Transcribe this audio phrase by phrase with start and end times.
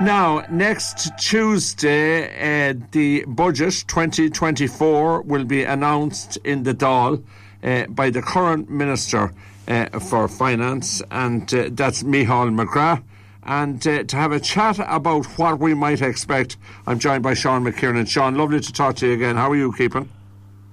[0.00, 7.24] Now, next Tuesday, uh, the budget 2024 will be announced in the Dáil
[7.64, 9.34] uh, by the current Minister
[9.66, 13.02] uh, for Finance, and uh, that's Micheál McGrath.
[13.42, 17.64] And uh, to have a chat about what we might expect, I'm joined by Sean
[17.64, 18.06] McKiernan.
[18.06, 19.34] Sean, lovely to talk to you again.
[19.34, 20.08] How are you keeping?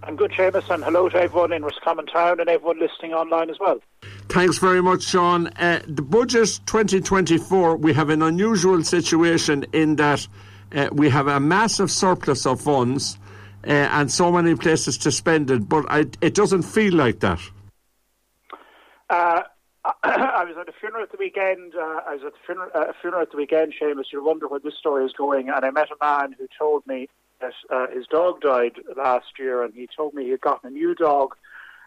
[0.04, 3.57] I'm good, Seamus, and hello to everyone in Roscommon Town and everyone listening online as
[3.60, 3.80] well.
[4.30, 5.48] Thanks very much, Sean.
[5.48, 10.28] Uh, the budget 2024, we have an unusual situation in that
[10.74, 13.18] uh, we have a massive surplus of funds
[13.65, 17.39] uh, and so many places to spend it, but I, it doesn't feel like that.
[19.10, 19.43] Uh,
[20.04, 21.73] I was at a funeral at the weekend.
[21.76, 24.12] Uh, I was at the funeral, uh, a funeral at the weekend, Seamus.
[24.12, 27.07] You wonder where this story is going, and I met a man who told me
[27.42, 27.54] that
[27.93, 31.36] his dog died last year, and he told me he had gotten a new dog,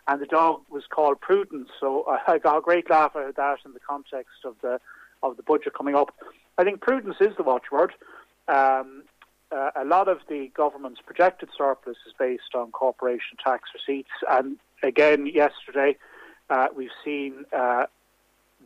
[0.08, 1.68] and the dog was called Prudence.
[1.78, 4.80] So I got a great laugh out of that in the context of the
[5.22, 6.14] of the budget coming up.
[6.58, 7.92] I think prudence is the watchword.
[8.46, 9.02] Um,
[9.50, 14.58] uh, a lot of the government's projected surplus is based on corporation tax receipts, and
[14.82, 15.96] again yesterday
[16.50, 17.44] uh, we've seen.
[17.52, 17.84] Uh,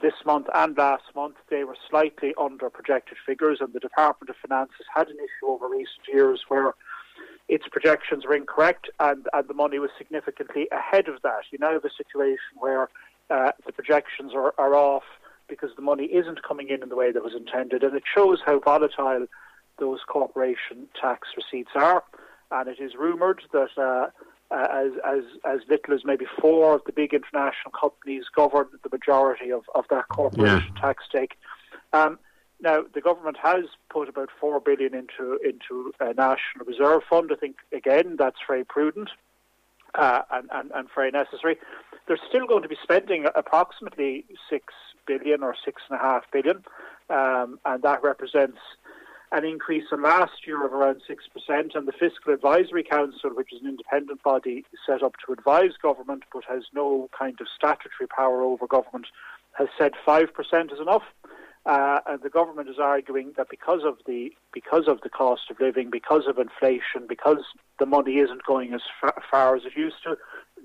[0.00, 4.36] this month and last month, they were slightly under projected figures, and the Department of
[4.36, 6.74] Finance has had an issue over recent years where
[7.52, 11.42] its projections were incorrect and, and the money was significantly ahead of that.
[11.50, 12.88] You now have a situation where
[13.28, 15.02] uh, the projections are, are off
[15.48, 18.38] because the money isn't coming in in the way that was intended, and it shows
[18.46, 19.26] how volatile
[19.78, 22.02] those corporation tax receipts are.
[22.50, 24.06] And it is rumoured that uh,
[24.50, 29.52] as, as, as little as maybe four of the big international companies govern the majority
[29.52, 30.80] of, of that corporation yeah.
[30.80, 31.32] tax take.
[31.92, 32.18] Um,
[32.62, 37.30] now, the government has put about four billion into into a national reserve fund.
[37.32, 39.10] I think again that's very prudent
[39.94, 41.58] uh, and, and, and very necessary.
[42.06, 44.74] They're still going to be spending approximately six
[45.06, 46.64] billion or six and a half billion,
[47.10, 48.58] um, and that represents
[49.32, 53.62] an increase in last year of around 6%, and the Fiscal Advisory Council, which is
[53.62, 58.42] an independent body set up to advise government but has no kind of statutory power
[58.42, 59.06] over government,
[59.52, 60.28] has said 5%
[60.72, 61.04] is enough.
[61.64, 65.60] Uh, and the government is arguing that because of the because of the cost of
[65.60, 67.38] living, because of inflation, because
[67.78, 70.16] the money isn't going as far, far as it used to,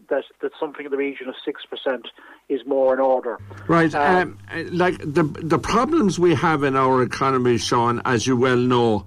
[0.09, 2.03] that, that something in the region of 6%
[2.49, 3.37] is more in order.
[3.67, 3.93] Right.
[3.93, 8.57] Um, um, like the, the problems we have in our economy, Sean, as you well
[8.57, 9.05] know,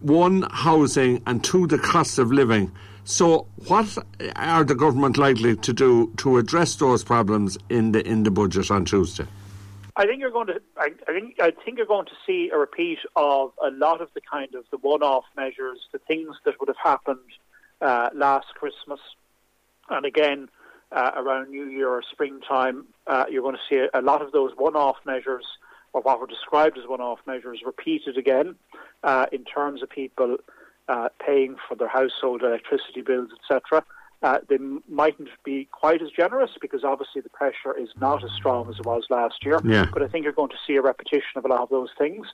[0.00, 2.70] one, housing, and two, the cost of living.
[3.04, 3.98] So, what
[4.36, 8.70] are the government likely to do to address those problems in the in the budget
[8.70, 9.26] on Tuesday?
[9.96, 10.60] I think you're going to.
[10.76, 11.40] I, I, think.
[11.40, 14.64] I think you're going to see a repeat of a lot of the kind of
[14.70, 17.20] the one-off measures, the things that would have happened
[17.80, 19.00] uh, last Christmas,
[19.88, 20.48] and again,
[20.90, 24.32] uh, around New Year or springtime, uh, you're going to see a, a, lot of
[24.32, 25.44] those one-off measures,
[25.92, 28.56] or what were described as one-off measures, repeated again
[29.04, 30.38] uh, in terms of people
[30.88, 33.84] uh, paying for their household electricity bills, etc.
[34.24, 34.56] Uh, they
[34.88, 38.86] mightn't be quite as generous because obviously the pressure is not as strong as it
[38.86, 39.60] was last year.
[39.62, 39.84] Yeah.
[39.92, 42.26] But I think you're going to see a repetition of a lot of those things.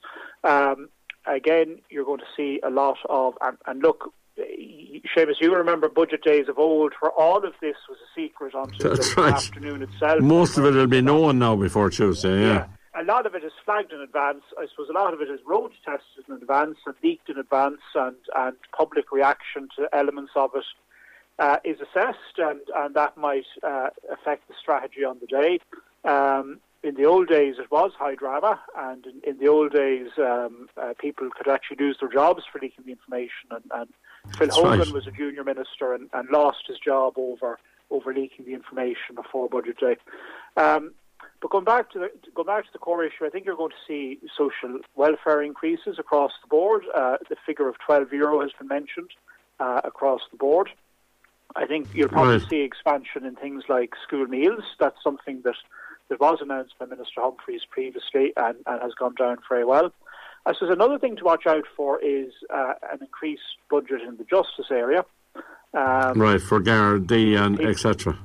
[0.45, 0.89] Um,
[1.27, 6.23] again, you're going to see a lot of, and, and look, Seamus, you remember budget
[6.23, 9.34] days of old where all of this was a secret until That's the right.
[9.34, 10.21] afternoon itself.
[10.21, 12.53] Most of it will be known now before Tuesday, yeah.
[12.53, 12.67] yeah.
[13.03, 14.43] A lot of it is flagged in advance.
[14.57, 17.81] I suppose a lot of it is road tested in advance and leaked in advance,
[17.97, 20.65] and, and public reaction to elements of it
[21.41, 25.59] uh, is assessed, and, and that might uh, affect the strategy on the day.
[26.05, 30.09] Um, in the old days, it was high drama, and in, in the old days,
[30.19, 33.49] um, uh, people could actually lose their jobs for leaking the information.
[33.51, 33.89] And, and
[34.37, 34.93] Phil That's Hogan right.
[34.93, 37.59] was a junior minister and, and, lost his job over
[37.91, 39.97] over leaking the information before budget day.
[40.57, 40.93] Um,
[41.43, 43.71] but going back to the going back to the core issue, I think you're going
[43.71, 46.84] to see social welfare increases across the board.
[46.95, 49.11] Uh, the figure of 12 euro has been mentioned
[49.59, 50.71] uh, across the board.
[51.56, 52.49] I think you'll probably right.
[52.49, 54.62] see expansion in things like school meals.
[54.78, 55.56] That's something that
[56.09, 59.93] that was announced by Minister Humphreys previously and, and has gone down very well.
[60.44, 64.24] I suppose another thing to watch out for is uh, an increased budget in the
[64.24, 65.04] justice area.
[65.72, 68.19] Um, right, for Gardaí and etc.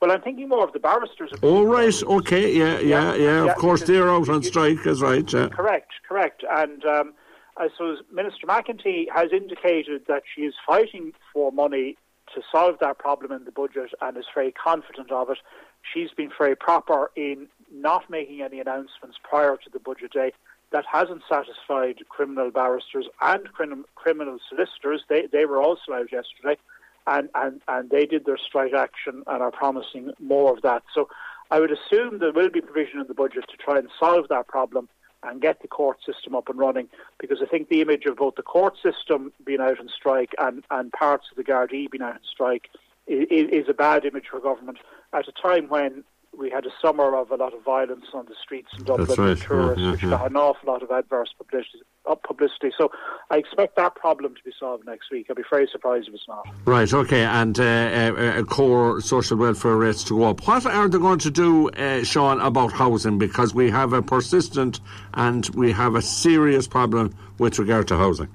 [0.00, 1.30] Well, I'm thinking more of the barristers.
[1.42, 3.44] Oh, right, okay, yeah, yeah, yeah.
[3.44, 5.30] yeah of course, they're out on strike, is right.
[5.30, 5.48] Yeah.
[5.48, 6.42] Correct, correct.
[6.50, 7.12] And um,
[7.58, 11.96] I suppose Minister McEntee has indicated that she is fighting for money
[12.34, 15.38] to solve that problem in the budget and is very confident of it
[15.82, 20.32] she's been very proper in not making any announcements prior to the budget day.
[20.72, 25.02] That hasn't satisfied criminal barristers and crim- criminal solicitors.
[25.08, 26.60] They, they were also out yesterday
[27.06, 30.84] and, and, and they did their strike action and are promising more of that.
[30.94, 31.08] So
[31.50, 34.46] I would assume there will be provision in the budget to try and solve that
[34.46, 34.88] problem.
[35.22, 36.88] And get the court system up and running.
[37.18, 40.64] Because I think the image of both the court system being out on strike and,
[40.70, 42.70] and parts of the Gardaí being out on strike
[43.06, 44.78] is, is a bad image for government
[45.12, 46.04] at a time when
[46.38, 49.18] we had a summer of a lot of violence on the streets in Dublin That's
[49.18, 49.36] right.
[49.36, 50.10] tourists, Yeah, yeah, which yeah.
[50.10, 51.80] got an awful lot of adverse publicity,
[52.26, 52.70] publicity.
[52.78, 52.90] So
[53.30, 55.26] I expect that problem to be solved next week.
[55.28, 56.46] I'd be very surprised if it's not.
[56.64, 60.46] Right, okay, and uh, uh, uh, core social welfare rates to go up.
[60.46, 63.18] What are they going to do, uh, Sean, about housing?
[63.18, 64.80] Because we have a persistent
[65.14, 68.28] and we have a serious problem with regard to housing.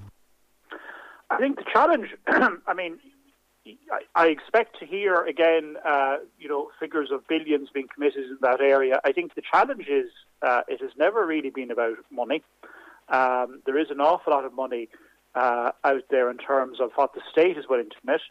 [1.29, 2.99] I think the challenge, I mean,
[4.15, 8.61] I, expect to hear again, uh, you know, figures of billions being committed in that
[8.61, 8.99] area.
[9.03, 10.09] I think the challenge is
[10.41, 12.43] uh, it has never really been about money.
[13.09, 14.89] Um, there is an awful lot of money
[15.33, 18.21] uh, out there in terms of what the state is willing to commit.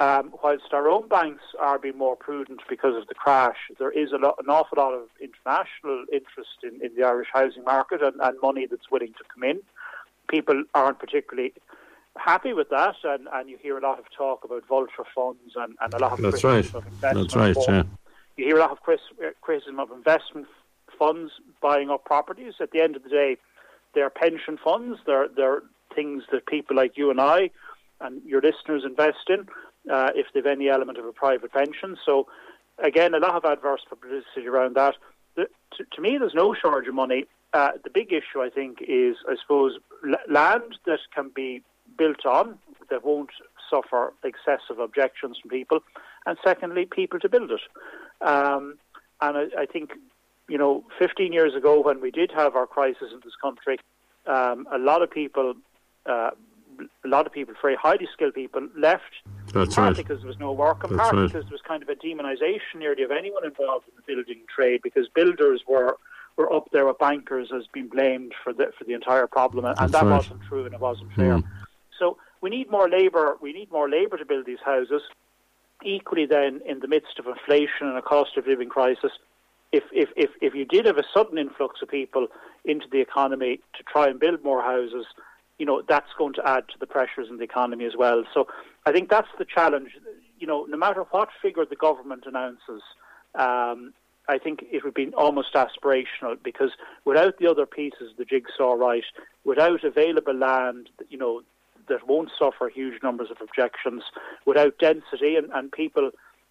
[0.00, 4.10] Um, whilst our own banks are being more prudent because of the crash, there is
[4.12, 8.38] lot, an awful lot of international interest in, in the Irish housing market and, and
[8.40, 9.60] money that's willing to come in.
[10.28, 11.52] People aren't particularly
[12.18, 15.74] happy with that, and, and you hear a lot of talk about vulture funds and,
[15.80, 16.86] and a lot of That's criticism right.
[16.86, 17.28] of investment.
[17.30, 17.68] That's right, funds.
[17.68, 17.82] yeah.
[18.36, 18.78] You hear a lot of
[19.40, 20.46] criticism of investment
[20.98, 22.54] funds buying up properties.
[22.60, 23.36] At the end of the day,
[23.94, 24.98] they're pension funds.
[25.06, 25.62] They're they're
[25.94, 27.50] things that people like you and I
[28.00, 29.48] and your listeners invest in
[29.92, 31.96] uh, if they've any element of a private pension.
[32.04, 32.28] So
[32.78, 34.94] again, a lot of adverse publicity around that.
[35.36, 37.24] The, to, to me, there's no shortage of money.
[37.52, 41.62] Uh, the big issue, I think, is I suppose l- land that can be
[41.98, 42.58] built on
[42.90, 43.30] that won't
[43.70, 45.80] suffer excessive objections from people,
[46.26, 47.60] and secondly, people to build it.
[48.26, 48.78] Um,
[49.20, 49.90] and I, I think,
[50.48, 53.78] you know, 15 years ago when we did have our crisis in this country,
[54.26, 55.54] um, a lot of people,
[56.06, 56.30] uh,
[57.04, 59.02] a lot of people, very highly skilled people, left.
[59.52, 59.96] That's partly right.
[59.96, 61.32] because there was no work, and That's partly right.
[61.32, 64.80] because there was kind of a demonisation nearly of anyone involved in the building trade,
[64.82, 65.96] because builders were
[66.36, 69.78] were up there with bankers as being blamed for the for the entire problem, and,
[69.80, 70.16] and that right.
[70.18, 71.38] wasn't true and it wasn't fair.
[71.38, 71.44] Mm.
[72.40, 73.36] We need more labour.
[73.40, 75.02] We need more labour to build these houses.
[75.84, 79.12] Equally, then, in the midst of inflation and a cost of living crisis,
[79.70, 82.28] if, if, if, if you did have a sudden influx of people
[82.64, 85.06] into the economy to try and build more houses,
[85.58, 88.24] you know, that's going to add to the pressures in the economy as well.
[88.32, 88.46] So
[88.86, 89.90] I think that's the challenge.
[90.38, 92.82] You know, no matter what figure the government announces,
[93.34, 93.92] um,
[94.28, 96.70] I think it would be almost aspirational because
[97.04, 99.04] without the other pieces of the jigsaw right,
[99.44, 101.42] without available land, you know,
[101.88, 104.02] that won't suffer huge numbers of objections,
[104.46, 106.10] without density, and, and people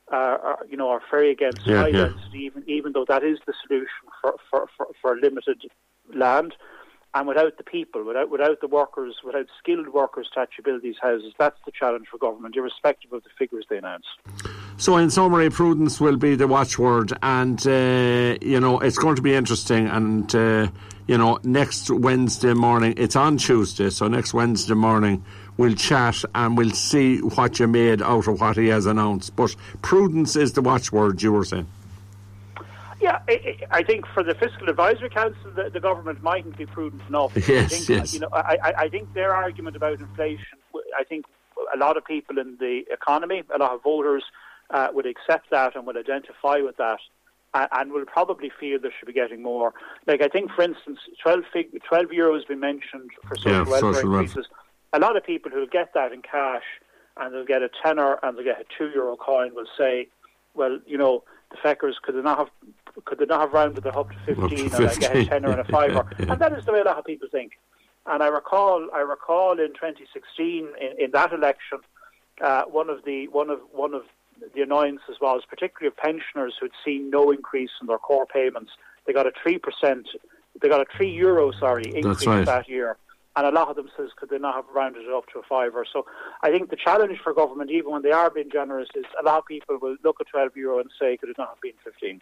[0.10, 2.07] are, are, you know, are very against Yeah, high yeah.
[2.10, 3.88] density, even even though that is the solution
[4.22, 5.63] for, for, for, for limited
[6.13, 6.54] land.
[7.13, 10.98] And without the people, without without the workers, without skilled workers to actually build these
[11.01, 14.06] houses, that's the challenge for government, irrespective of the figures they announce.
[14.79, 19.24] So, in summary, prudence will be the watchword, and uh, you know it's going to
[19.24, 19.88] be interesting.
[19.88, 20.68] And uh,
[21.07, 25.24] you know, next Wednesday morning, it's on Tuesday, so next Wednesday morning
[25.57, 29.35] we'll chat and we'll see what you made out of what he has announced.
[29.35, 31.65] But prudence is the watchword you were saying.
[33.01, 36.68] Yeah, I, I I think for the Fiscal Advisory Council, the, the government mightn't be
[36.68, 37.31] prudent enough.
[37.35, 38.13] I Yes, think, yes.
[38.13, 40.59] You know, I, I- I think their argument about inflation,
[40.95, 41.25] I think
[41.73, 44.23] a lot of people in the economy, a lot of voters
[44.69, 47.00] uh, would accept that and would identify with that.
[47.54, 49.74] a- And will probably feel they should be getting more.
[50.06, 53.58] Like I think, for instance, 12, fig- 12 euros has been mentioned for social Yeah,
[53.60, 54.22] welfare social welfare.
[54.22, 54.48] increases.
[54.94, 56.64] A lot of people who get that in cash
[57.16, 60.07] and they'll get a tenner and they'll get a two euro coin will say,
[60.54, 62.50] well, you know, the feckers could they not have
[63.06, 65.62] could they not have rounded it up to fifteen and I get a tenner and
[65.62, 66.06] a yeah, fiver?
[66.19, 66.31] yeah.
[66.33, 67.54] And that is the way a lot of people think.
[68.06, 71.80] And I recall I recall in 2016 in, in that election,
[72.42, 74.04] uh, one of the one of one of
[74.56, 78.71] the annoyances was particularly of pensioners who'd seen no increase in their core payments.
[79.06, 80.07] They got a three percent,
[80.61, 82.45] they got a three euro sorry increase right.
[82.45, 82.97] that year.
[83.35, 85.44] And a lot of them says could they not have rounded it up to a
[85.44, 85.85] fiver?
[85.91, 86.07] So
[86.41, 89.37] I think the challenge for government, even when they are being generous, is a lot
[89.37, 92.21] of people will look at 12 euro and say could it not have been 15?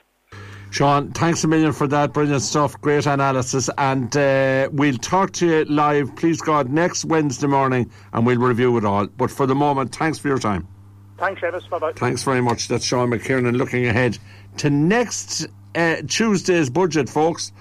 [0.71, 2.11] Sean, thanks a million for that.
[2.11, 2.79] Brilliant stuff.
[2.81, 3.69] Great analysis.
[3.77, 8.75] And uh, we'll talk to you live, please God, next Wednesday morning and we'll review
[8.75, 9.07] it all.
[9.07, 10.67] But for the moment, thanks for your time.
[11.17, 11.69] Thanks, Seamus.
[11.69, 11.93] Bye bye.
[11.93, 12.67] Thanks very much.
[12.67, 14.17] That's Sean McKiernan looking ahead
[14.57, 17.51] to next uh, Tuesday's budget, folks.